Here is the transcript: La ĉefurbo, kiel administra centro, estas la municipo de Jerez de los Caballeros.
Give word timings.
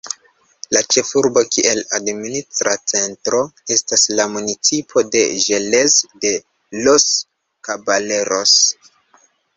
La 0.75 0.79
ĉefurbo, 0.93 1.41
kiel 1.55 1.81
administra 1.97 2.73
centro, 2.93 3.41
estas 3.75 4.05
la 4.21 4.25
municipo 4.37 5.03
de 5.17 5.21
Jerez 5.45 5.99
de 6.25 6.33
los 6.87 7.07
Caballeros. 7.71 8.57